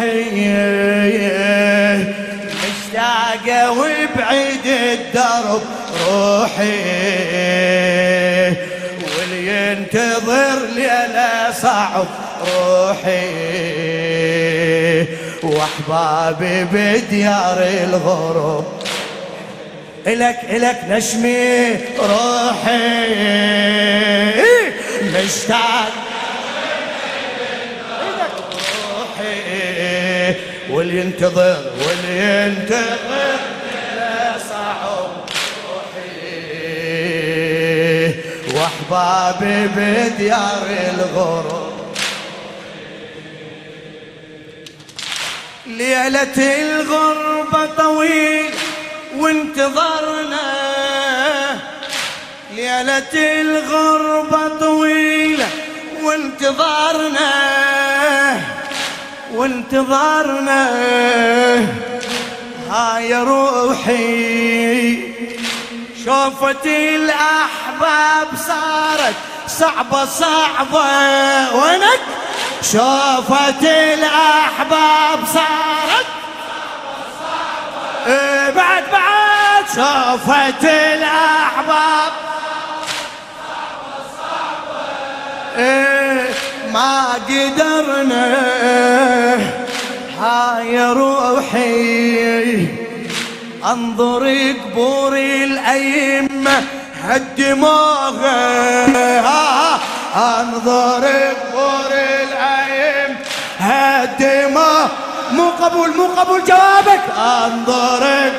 روحي 0.00 0.48
مشتاقة 2.62 3.70
وبعيد 3.70 4.66
الدرب 4.66 5.62
روحي 6.06 6.80
واللي 9.18 9.42
ينتظر 9.46 10.66
ليلة 10.74 11.52
صعب 11.62 12.06
روحي. 12.40 13.30
واحبابي 15.42 16.64
بديار 16.72 17.58
الغرب 17.84 18.64
إلك 20.06 20.38
إلك 20.50 20.80
نشمي 20.88 21.76
روحي. 21.98 22.80
مشتاق 25.02 25.92
واللي 30.70 31.00
ينتظر 31.00 31.72
واللي 31.86 32.46
ينتظر 32.46 33.38
صعب 34.50 35.10
روحي 35.68 36.14
وأحبابي 38.54 39.58
بديار 39.76 40.66
الغرب 40.94 41.70
ليلة 45.66 46.38
الغربة 46.38 47.66
طويل 47.66 48.54
وانتظرنا. 49.16 50.50
ليلة 52.54 53.14
الغربة 53.40 54.58
طويلة 54.60 55.48
وانتظرنا. 56.02 57.30
وانتظرنا 59.34 60.70
هاي 62.70 63.14
روحي 63.14 65.10
شوفت 66.04 66.66
الأحباب 66.66 68.28
صارت 68.46 69.14
صعبة 69.46 70.04
صعبة. 70.04 71.54
وينك؟ 71.54 72.00
شوفت 72.62 73.62
الأحباب 73.62 75.18
صارت 75.34 76.06
إيه 78.06 78.50
بعد 78.50 78.84
بعد. 78.92 79.64
شوفت 79.74 80.64
الأحباب 80.64 82.12
إيه 85.56 85.99
ما 86.72 87.14
قدرنا. 87.28 88.26
هاي 90.20 90.78
روحي 90.92 92.68
انظر 93.64 94.24
قبور 94.64 95.16
الأئمة 95.16 96.64
هالدماغ 97.04 98.18
انظر 100.16 101.04
قبور 101.40 101.90
الأئمة 101.92 103.16
هالدماغ 103.58 104.88
مو 105.32 105.50
قبول 105.50 105.90
مو 105.96 106.06
قبول 106.06 106.44
جوابك. 106.44 107.00
انظر 107.16 108.32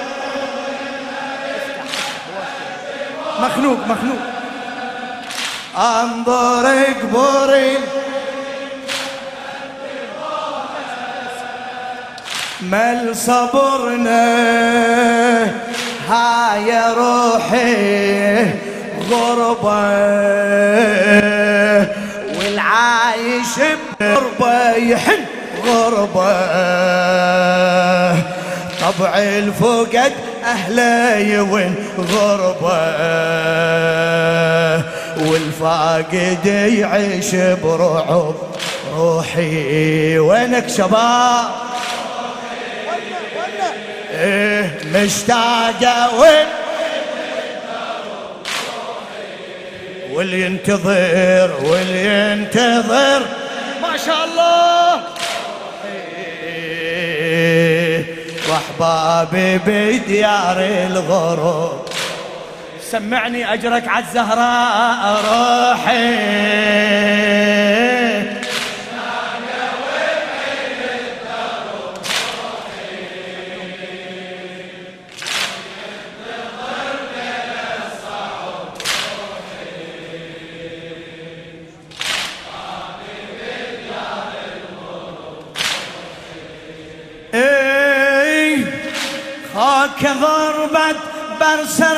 مخنوق 3.42 3.80
مخنوق 3.88 4.22
انظر 5.78 6.66
قبور 7.02 7.52
مل 12.62 13.16
صبرنا. 13.16 14.22
هاي 16.10 16.94
روحي 16.98 18.44
غربة. 19.10 19.82
والعايش 22.38 23.56
بغربة 24.00 24.72
يحن 24.76 25.20
غربة. 25.66 26.32
طبع 28.82 29.18
الفقد 29.18 30.14
أهله 30.44 31.18
يون 31.18 31.76
غربة. 32.00 32.82
والفاقد 35.32 36.46
يعيش 36.46 37.36
برعب 37.36 38.36
روحي. 38.96 40.20
وينك 40.20 40.70
شباب؟ 40.70 41.71
مشتاقة 44.86 46.20
وين؟ 46.20 46.48
واللي 50.12 50.42
ينتظر 50.42 51.52
واللي 51.64 52.06
ينتظر. 52.06 53.26
ما 53.82 53.98
شاء 54.06 54.26
الله. 54.26 55.02
واحبابي 58.50 59.58
بديار 59.58 60.58
الغرب 60.60 61.86
سمعني 62.92 63.54
أجرك 63.54 63.88
عالزهراء 63.88 65.22
روحي. 65.26 66.12
خاک 89.54 90.08
غربت 90.08 90.96
بر 91.40 91.66
سر 91.66 91.98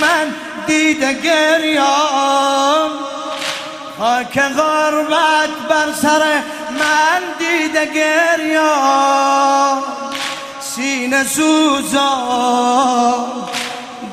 من 0.00 0.34
دیده 0.66 1.12
گریان. 1.12 2.90
خاک 3.98 4.38
غربت 4.38 5.50
بر 5.68 5.92
سر 6.02 6.42
من 6.70 7.22
دیده 7.38 7.86
گریان. 7.86 9.82
سینه 10.60 11.24
سوزان 11.24 12.68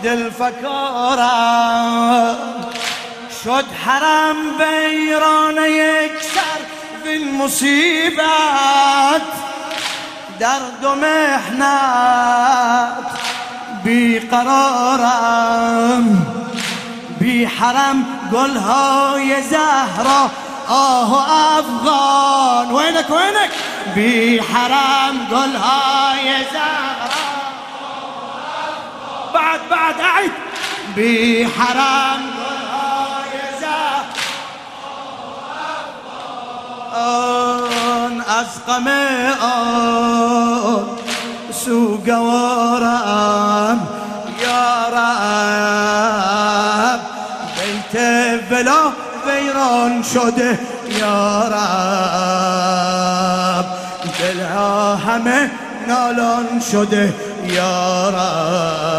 دل 0.03 0.29
فکارم. 0.29 1.79
شد 3.43 3.65
حرم 3.85 4.35
بیران 4.57 5.57
یک 5.57 6.11
سر 6.21 6.61
بالمصیبت 7.03 8.19
درد 10.39 10.83
و 10.83 10.95
محنت 10.95 12.39
بی 13.83 14.19
قرارم 14.19 16.05
بی 17.19 17.45
حرم 17.45 18.05
گلهای 18.33 19.41
زهرا. 19.41 20.31
آه 20.67 21.11
و 21.11 21.15
افغان 21.57 22.71
وینک 22.71 23.09
وینک. 23.09 23.51
بی 23.95 24.39
حرم 24.39 25.27
گلهای 25.31 26.43
زهرا. 26.51 27.19
بعد 29.33 29.69
بعد 29.69 30.01
اعد 30.01 30.31
بی 30.95 31.43
حرم 31.43 32.19
گلهای 32.19 33.39
زهرا. 33.59 34.03
آن 36.95 37.48
از 38.17 38.65
غم 38.67 38.87
آن 39.41 40.85
سوگوارم 41.51 43.07
یا 44.41 44.87
رب 44.93 46.19
بیت 47.55 47.95
بلا 48.49 48.93
ویران 49.27 50.03
شده 50.13 50.59
یا 50.99 51.47
رب 51.47 51.99
دلها 54.19 54.95
همه 54.95 55.51
نالان 55.87 56.59
شده 56.71 57.13
یا 57.45 58.09
رب 58.09 58.89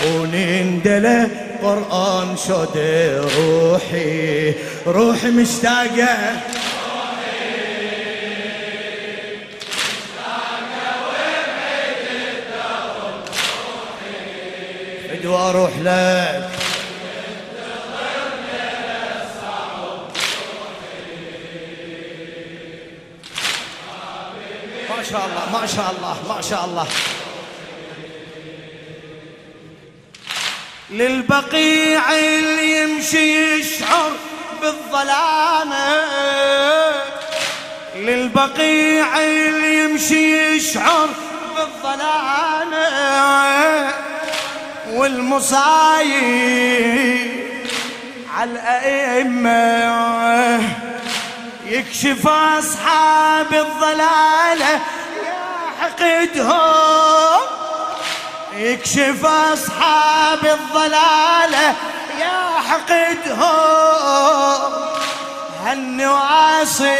خونین 0.00 0.78
دل 0.78 1.26
قرآن 1.62 2.36
شده 2.36 3.20
روحی 3.20 4.54
روح 4.86 5.26
مشتاقه 5.26 6.08
بدو 15.30 15.38
أروح 15.38 15.70
لك. 15.70 16.50
ما 24.90 25.04
شاء 25.10 25.26
الله 25.26 25.60
ما 25.60 25.66
شاء 25.66 25.90
الله 25.90 26.16
ما 26.28 26.42
شاء 26.42 26.64
الله. 26.64 26.86
للبقيع 30.90 32.12
اللي 32.12 32.82
يمشي 32.82 33.54
يشعر 33.54 34.12
بالظلامة. 34.62 36.00
للبقيع 37.96 39.18
اللي 39.18 39.84
يمشي 39.84 40.56
يشعر 40.56 41.08
بالظلامة. 41.56 42.90
والمصايب 44.92 46.10
على 48.36 48.50
الأئمة 48.50 49.60
يكشف 51.66 52.26
أصحاب 52.26 53.54
الضلالة 53.54 54.80
يا 55.24 55.38
حقدهم. 55.80 57.40
يكشف 58.56 59.26
أصحاب 59.26 60.44
الضلالة 60.44 61.74
يا 62.20 62.60
حقدهم. 62.68 63.50
هالنواصي 65.64 66.96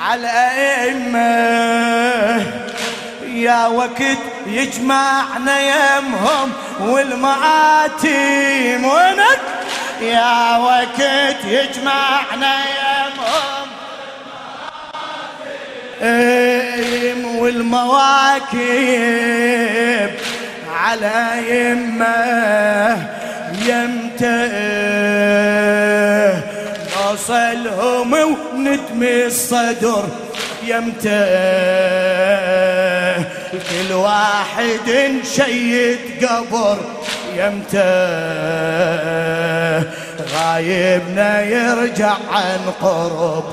على 0.00 0.20
الأئمة. 0.20 1.48
يا 3.42 3.66
وقت 3.66 4.18
يجمعنا 4.46 5.60
يمهم 5.60 6.52
والمعاتيم. 6.80 8.84
ونك 8.84 9.40
يا 10.00 10.56
وقت 10.56 11.44
يجمعنا 11.44 12.54
يمهم 12.80 13.68
والمواكب 17.36 18.58
على 20.74 21.30
يمه 21.48 23.08
يمتى 23.66 24.48
نوصلهم 26.96 28.12
وندمي 28.12 29.26
الصدر 29.26 30.04
يمتى 30.64 31.24
كل 33.52 33.92
واحد 33.92 35.14
شيد 35.34 35.98
قبر 36.24 36.78
يمتى 37.36 37.78
غايبنا 40.34 41.42
يرجع 41.42 42.16
عن 42.32 42.72
قرب. 42.80 43.44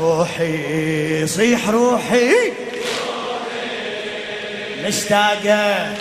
روحي 0.00 1.26
صيح 1.26 1.68
روحي. 1.68 2.32
مشتاقة. 4.84 5.94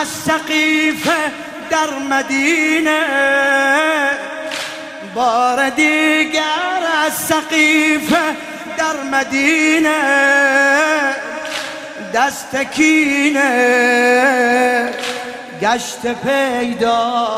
از 0.00 0.08
سقیفه 0.08 1.32
در 1.70 1.90
مدینه 2.10 3.00
بار 5.14 5.70
دیگر 5.70 6.82
از 7.06 7.12
سقیفه 7.12 8.36
در 8.78 9.02
مدینه 9.12 9.96
دست 12.14 12.56
کینه 12.56 13.40
گشت 15.62 16.00
پیدا. 16.24 17.30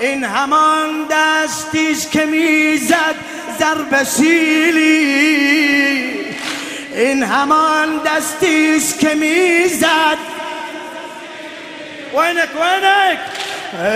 این 0.00 0.24
همان 0.24 1.06
دستیش 1.10 2.06
که 2.06 2.24
می‌زد 2.24 3.14
ضرب 3.58 4.02
سیلی. 4.02 5.30
این 6.94 7.22
همان 7.22 8.00
دستیش 8.06 8.94
که 8.94 9.14
می‌زد 9.14 10.39
وینک 12.14 12.50
وینک 12.54 13.18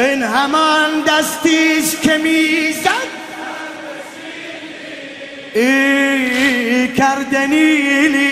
این 0.00 0.22
همان 0.22 1.02
دستیش 1.06 1.96
که 2.02 2.18
می‌زد 2.18 3.14
ای 5.54 6.88
کردنیلی 6.88 8.24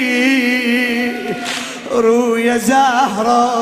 روی 1.90 2.58
زهرا 2.58 3.52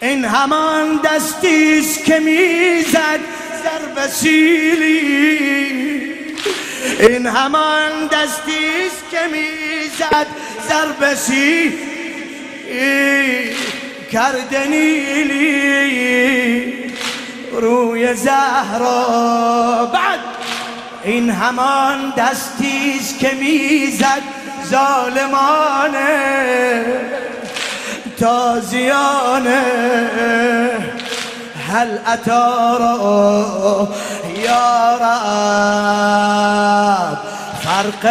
این 0.00 0.24
همان 0.24 1.00
دستیش 1.04 1.98
که 1.98 2.18
می‌زد 2.18 3.20
سیلی 4.08 4.98
این 6.98 7.26
همان 7.26 8.06
دستیش 8.06 8.92
که 9.10 9.18
می‌زد 9.32 10.26
ضرب 10.68 11.14
کردنیلی 14.12 15.48
روی 17.52 18.14
زهرا. 18.14 19.90
بعد 19.92 20.18
این 21.04 21.30
همان 21.30 22.12
دستیش 22.16 23.18
که 23.20 23.30
می‌زد 23.34 24.22
ظالمانه. 24.70 26.20
تازیانه. 28.20 29.62
هل 31.68 31.98
اتارا 32.12 33.88
یا 34.44 34.96
رب 34.96 35.18
فرق 37.62 38.06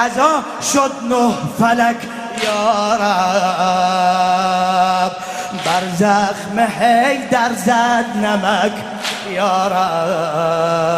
عزا 0.00 0.42
شد 0.72 0.92
نه 1.10 1.32
فلک 1.58 1.96
یا 2.44 2.94
رب. 2.94 3.06
بر 5.64 5.82
زخم 5.98 6.56
در 7.30 7.52
زد 7.66 8.06
نمک 8.16 8.72
یا 9.34 9.66
رب. 9.66 10.96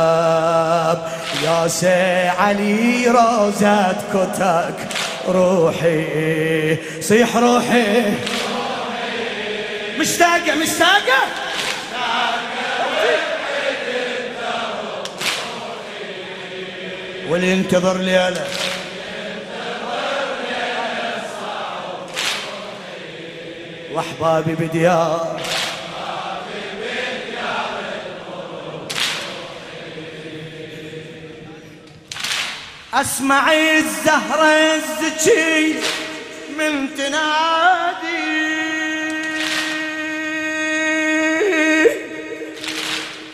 سه 1.69 2.33
علی 2.41 3.05
را 3.05 3.51
زد 3.51 3.97
کتک 4.13 4.75
روحي 5.27 6.79
صيح 7.01 7.37
روحي 7.37 8.17
مشتاقة 10.01 10.55
مشتاقة 10.63 11.48
واللي 17.39 17.53
ينتظر 17.53 17.97
ليلة 17.99 18.47
واحبابي 23.93 24.55
بديار. 24.55 25.41
أسمع 32.95 33.53
الزهرة 33.53 34.75
الزكي 34.75 35.75
من 36.59 36.89
تنادي. 36.97 38.19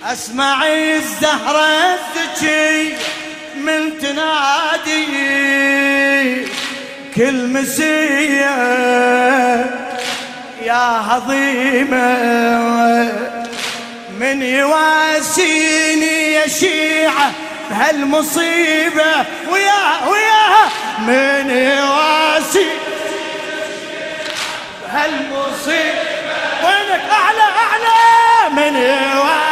أسمع 0.04 0.66
الزهرة 0.66 1.68
الزكي 1.94 3.13
من 3.56 3.98
تنادي 3.98 5.06
كل 7.16 7.46
مسية 7.46 8.56
يا 10.62 11.02
عظيمة 11.10 12.14
من 14.20 14.42
يواسيني 14.42 16.32
يا 16.32 16.48
شيعة 16.48 17.32
بهالمصيبة. 17.70 19.24
وياها 19.52 20.08
وياها 20.08 20.70
من 20.98 21.50
يواسي 21.50 22.66
بهالمصيبة. 24.82 26.04
وينك؟ 26.64 27.02
أعلى 27.10 27.42
أعلى. 27.42 28.50
من 28.50 28.76
يواسي 28.76 29.43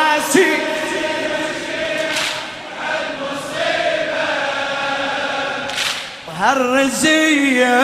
هالرزية 6.43 7.81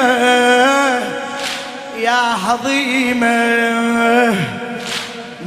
يا 1.98 2.34
هضيمة 2.44 4.34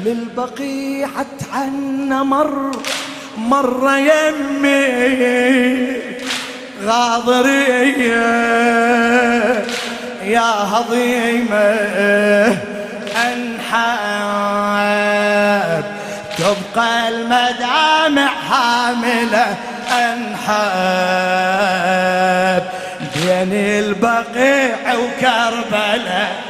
للبقيع 0.05 1.09
عنا 1.53 2.23
مر 2.23 2.71
مرة 3.37 3.97
يمي 3.97 5.11
غاضرية. 6.85 8.21
يا 10.23 10.51
هضيمة 10.71 11.77
أنحاب. 13.27 14.71
تبقى 16.37 17.09
المدامع 17.09 18.27
حاملة 18.49 19.55
أنحاب. 19.91 21.31
بين 23.45 23.53
البقيع 23.53 24.93
وكربلاء 24.93 26.43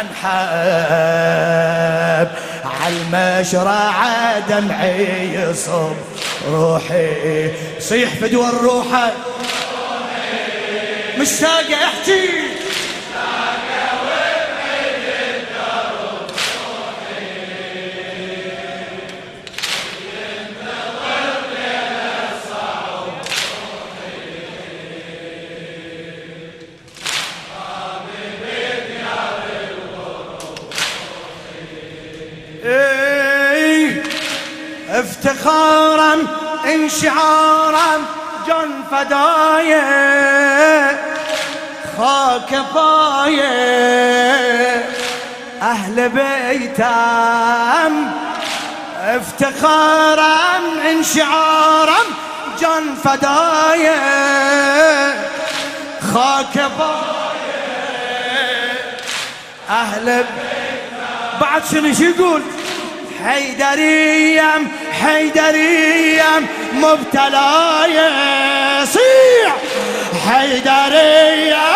أنحاب. 0.00 1.22
عالمشرعة 2.64 4.38
دمعي 4.38 5.34
يصب. 5.34 5.96
روحي 6.48 7.50
صيح 7.80 8.10
فدوى 8.20 8.48
الروحة 8.48 9.12
مشتاق 11.18 11.64
احكي 11.84 12.28
افتخارا 35.24 36.14
انشعارا 36.66 37.98
جن 38.46 38.70
فدايه 38.90 39.82
خاك 41.98 42.50
بايه 42.74 44.84
أهل 45.62 46.08
بيتام. 46.08 47.94
افتخارا 49.00 50.36
انشعارا 50.90 51.98
جن 52.60 52.94
فدايه 53.04 54.00
خاك 56.14 56.54
بايه 56.54 57.12
أهل 59.70 60.24
بعد 61.40 61.62
شنو 61.70 61.86
يقول؟ 61.86 62.42
حيدريم 63.24 64.72
حيدريم 65.00 66.48
مبتلاية 66.72 68.10
صيح 68.84 69.56
حيدرية 70.28 71.66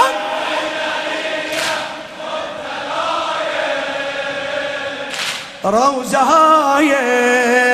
روزة 5.64 6.18
هاي 6.18 6.94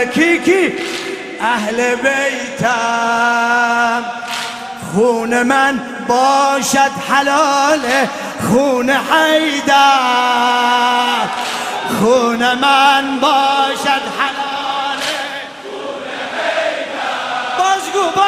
كيكي 0.07 0.73
أهل 1.41 1.97
بيتام 1.97 3.43
خون 4.95 5.47
من 5.47 5.79
باشد 6.09 6.93
حلاله. 7.11 8.09
خون 8.51 8.93
حيدر. 8.93 9.73
خون 12.01 12.39
من 12.39 13.05
باشد 13.21 14.05
حلاله. 14.19 14.42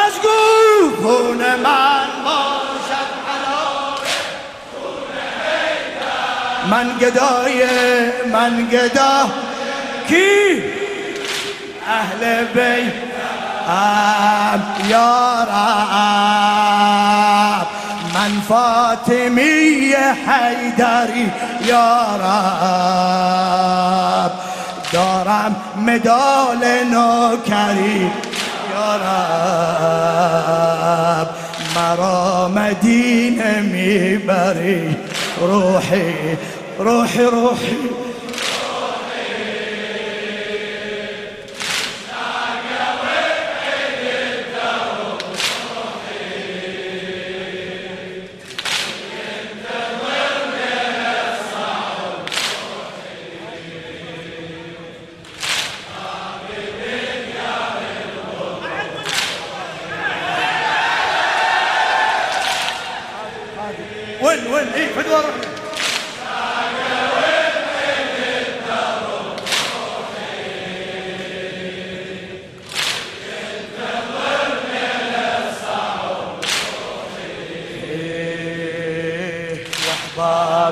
بازگو 0.04 1.02
خون 1.02 1.38
من 1.38 2.06
باشد 2.24 3.10
من 6.70 6.98
گدای 7.00 7.66
من 8.32 8.68
گدا 8.72 9.30
کی 10.08 10.62
اهل 11.88 12.44
بیت 12.44 12.92
ام 13.68 14.62
یارم 14.88 16.06
من 18.14 18.32
فاطمی 18.48 19.94
حیدری 20.26 21.32
یارم 21.66 23.14
دارم 24.92 25.56
مدال 25.86 26.62
نوکری 26.90 28.10
یارم 29.94 31.28
مرا 31.76 32.48
مدینه 32.48 33.60
میبری 33.60 34.96
روحی 35.40 36.14
روحی 36.78 37.24
روحی 37.24 37.76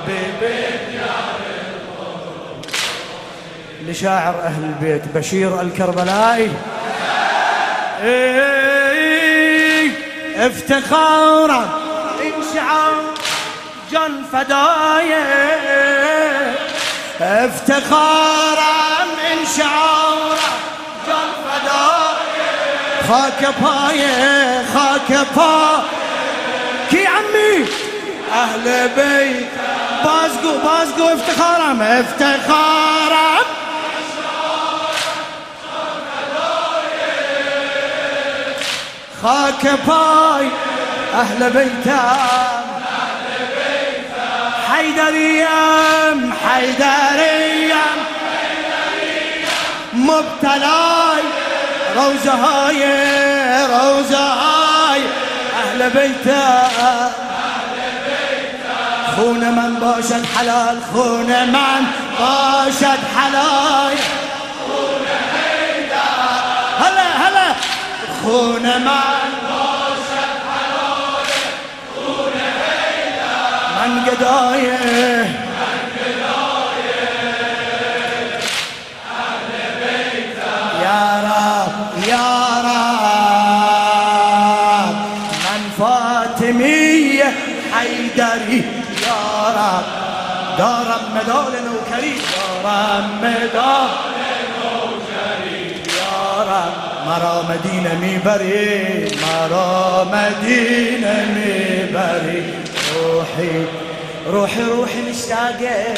واحبابي 0.02 0.32
بيت 0.40 0.80
لشاعر 3.86 4.34
أهل 4.42 4.64
البيت 4.64 5.02
بشير 5.14 5.60
الكربلائي. 5.60 6.50
إيه، 8.02 9.90
افتخارا 10.36 11.80
انشعار 12.20 12.94
جن 13.92 14.24
فدايه 14.32 15.24
افتخارا 17.20 19.04
من 19.04 19.46
شعاره 19.56 20.38
جن 21.06 21.30
فدايه 21.44 22.22
خاك 23.08 23.40
بايه 23.60 24.64
خاك 24.74 25.10
با. 25.36 25.84
كي 26.90 27.06
عمي 27.06 27.66
أهل 28.32 28.88
بيت. 28.88 29.52
بازقو 30.04 30.52
بازقو 30.64 31.08
افتخارا 31.08 31.70
افتخارا 32.00 33.32
خاك 39.22 39.64
باي 39.86 40.48
أهل 41.14 41.50
بيتام 41.50 42.64
حيدريم 44.68 46.32
حيدريم. 46.44 47.96
مبتلاي 49.92 51.22
روزة 51.96 52.32
هاي 52.32 52.82
روزة 53.66 54.18
هاي 54.18 55.02
أهل 55.62 55.90
بيته. 55.90 57.31
خون 59.16 59.50
من 59.50 59.74
باشد 59.80 60.24
حلال 60.36 60.76
خون 60.92 61.44
من 61.44 61.86
باشد 62.18 63.00
حلال. 63.16 63.96
هلا 66.78 67.08
هلا 67.22 67.54
خون 68.22 68.62
من 68.62 69.32
من 73.78 74.04
قدايه 74.04 75.41
مدولن 93.22 94.52
وكريم 94.84 95.82
دار 95.86 96.72
مرا 97.06 97.44
مدينة 97.50 97.94
مي 98.00 98.18
بري 98.24 99.08
مرا 99.22 100.04
مدينة 100.04 101.26
مي 101.34 101.86
بري 101.94 102.42
روحي 102.96 103.64
روحي 104.26 104.62
روحي 104.62 105.02
مشتاقة 105.10 105.94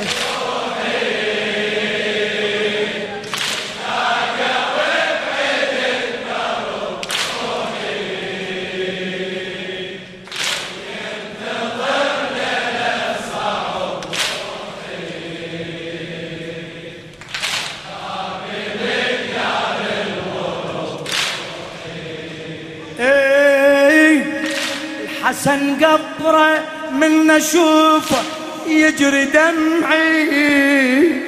حسن 25.44 25.84
قبره 25.84 26.62
من 26.92 27.30
اشوفه 27.30 28.22
يجري 28.66 29.24
دمعي. 29.24 31.22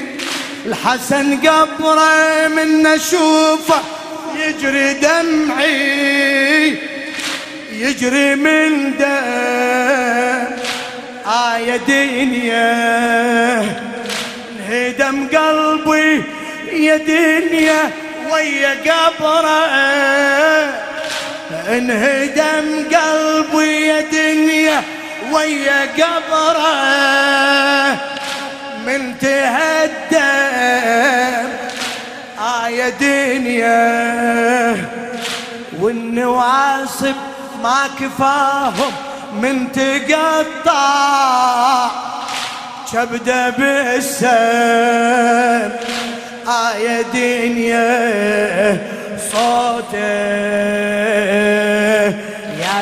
الحسن 0.67 1.37
قبره 1.37 2.49
من 2.49 2.87
اشوفه 2.87 3.81
يجري 4.37 4.93
دمعي. 4.93 6.79
يجري 7.73 8.35
من 8.35 8.97
دم. 8.99 10.57
آية 11.27 11.77
دنيا 11.77 12.73
انهدم 14.51 15.29
قلبي 15.29 16.23
يا 16.73 16.97
دنيا 16.97 17.91
ويا 18.33 18.77
قبره. 18.87 20.96
انهدم 21.69 22.85
قلبي 22.97 23.87
يا 23.87 24.01
دنيا 24.01 24.83
ويا 25.33 25.83
قبره. 25.83 26.67
من 28.87 29.19
تهدم. 29.19 30.21
آه 32.39 32.69
يا 32.69 32.89
دنيا. 32.89 34.77
والنواصب 35.81 37.15
ما 37.63 37.89
كفاهم 38.01 38.93
من 39.43 39.73
تقطع. 39.73 40.77
كبده 42.93 43.51
بالسم. 43.51 44.27
آه 46.49 46.75
يا 46.75 47.03
دنيا. 47.03 48.97
صوته 49.33 49.97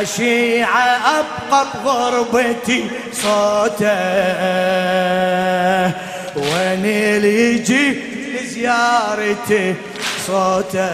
يا 0.04 0.08
شيعة 0.08 0.98
أبقى 1.20 1.66
بغربتي 1.84 2.90
صوته. 3.12 3.94
وين 6.36 6.84
اللي 6.84 7.54
يجي 7.54 8.02
لزيارتي 8.34 9.74
صوته؟ 10.26 10.84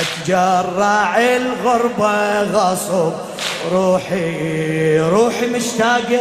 أتجرع 0.00 1.18
الغربة 1.18 2.42
غصب 2.42 3.12
روحي 3.72 4.98
روحي 5.00 5.46
مشتاقة. 5.46 6.20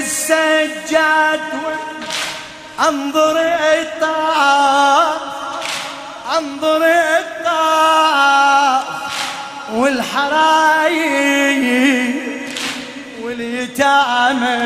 السجاد 0.00 1.40
انظر 2.88 3.36
الطاف 3.38 5.20
انظر 6.38 6.82
الطاف 7.18 8.84
والحرايب 9.72 11.00
واليتامى. 13.22 14.60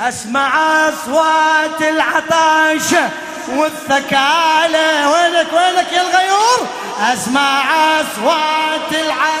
اسمع 0.00 0.52
اصوات 0.88 1.80
العطاشه 1.80 3.10
والثكالة 3.48 5.10
وينك 5.10 5.52
وينك 5.52 5.92
يا 5.92 6.02
الغيور؟ 6.02 6.68
اسمع 7.12 7.64
اصوات 8.00 8.92
العطاشه 8.92 9.33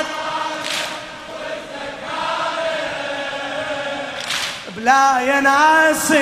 لا 4.76 5.20
يا 5.20 5.40
ناصر 5.40 6.16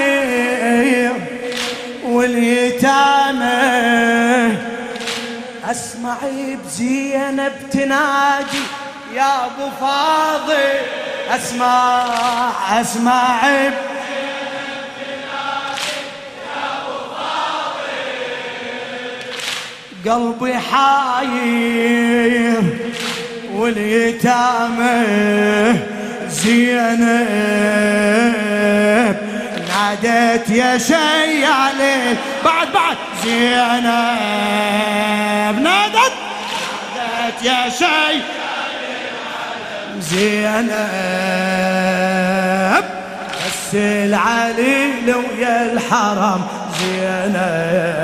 واليتامى. 2.04 3.52
اسمع 5.70 6.16
بزينب 6.64 7.52
تنادي 7.72 8.62
يا 9.14 9.46
أبو 9.46 9.70
فاضل. 9.80 10.54
أسمع 11.30 12.06
اسمع 12.80 13.40
قلبي 20.06 20.58
حاير 20.58 22.62
واليتامى. 23.52 25.02
زينب. 26.42 27.16
ناديت 29.68 30.50
يا 30.50 30.78
شي 30.78 31.44
عليه 31.44 32.16
بعد 32.44 32.68
بعد. 32.74 32.96
زينب. 33.24 33.86
نادت. 35.62 36.12
نادت 36.96 37.42
يا 37.42 37.68
شي 37.78 38.20
زينب. 40.00 40.72
بس 43.46 43.74
العليل 43.74 45.14
ويا 45.14 45.72
الحرم 45.72 46.42
زينب. 46.80 48.02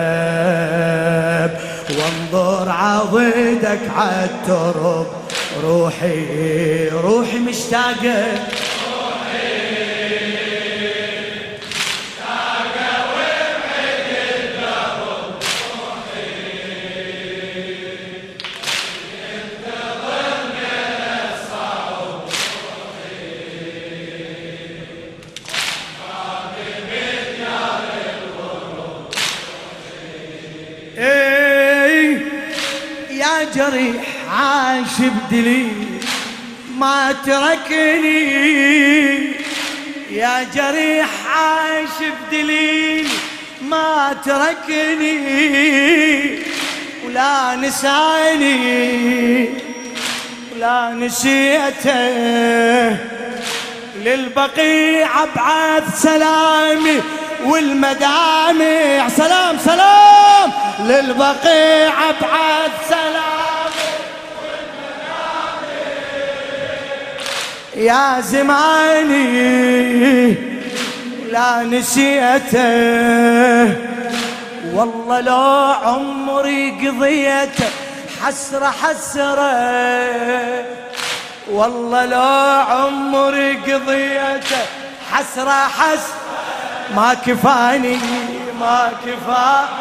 وانظر 1.90 2.66
عضدك 2.70 3.81
عالترب 3.96 5.17
روحي 5.62 6.88
روحي 6.88 7.38
مشتاقة. 7.38 8.38
جريح. 33.59 34.17
عاش 34.29 35.01
بدليل 35.01 36.05
ما 36.79 37.14
تركني. 37.27 38.59
يا 40.11 40.47
جريح 40.55 41.09
عاش 41.37 41.97
بدليل 42.31 43.09
ما 43.62 44.17
تركني. 44.25 45.19
ولا 47.07 47.57
نساني 47.57 49.49
ولا 50.57 50.91
نسيته. 50.91 51.99
للبقيع 54.05 55.09
ابعث 55.23 56.03
سلامي 56.03 57.03
والمدامع 57.45 59.09
سلام 59.17 59.59
سلام. 59.64 60.53
للبقيع 60.81 61.93
ابعث 62.11 62.88
سلام 62.88 63.08
يا 67.79 68.21
زماني 68.21 69.29
لا 71.31 71.62
نسيته 71.62 72.59
والله 74.75 75.21
لو 75.21 75.75
عمري 75.85 76.71
قضيته 76.71 77.71
حسرة 78.23 78.71
حسرة. 78.83 80.64
والله 81.51 82.05
لو 82.07 82.21
عمري 82.71 83.53
قضيته 83.53 84.62
حسرة 85.12 85.69
حسرة. 85.79 86.14
ما 86.97 87.14
كفاني 87.14 87.99
ما 88.61 88.91
كفاني. 89.07 89.79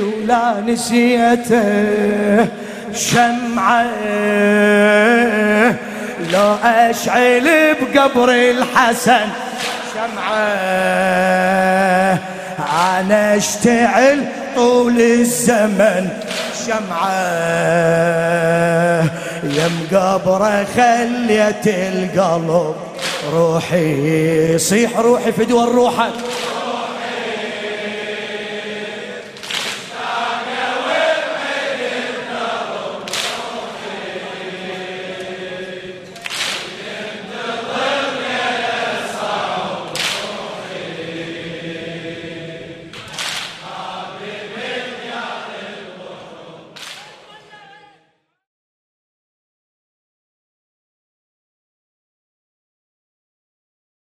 ولا 0.00 0.60
نسيته 0.66 2.48
شمعة. 2.96 3.84
لو 6.32 6.54
أشعل 6.64 7.74
بقبر 7.80 8.30
الحسن. 8.30 9.26
شمعة. 9.94 10.34
أنا 12.98 13.36
أشتعل 13.36 14.24
طول 14.56 15.00
الزمن. 15.00 16.08
شمعة. 16.66 17.14
يم 19.44 19.88
قبره 19.92 20.66
خليت 20.76 21.66
القلب. 21.66 22.74
روحي 23.32 24.58
صيح 24.58 24.98
روحي 24.98 25.32
فدوى 25.32 25.70
روحك. 25.74 26.12